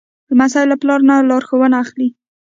[0.29, 2.09] لمسی له پلار نه لارښوونه اخلي.